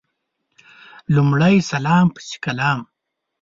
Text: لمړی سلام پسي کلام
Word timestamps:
لمړی 1.15 1.55
سلام 1.71 2.05
پسي 2.13 2.37
کلام 2.45 2.79